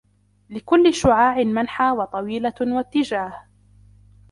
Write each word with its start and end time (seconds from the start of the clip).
لكل 0.49 0.93
شعاع 0.93 1.43
منحى 1.43 1.91
وطويلة 1.91 2.53
و 2.61 2.79
إتجاه 2.79 3.47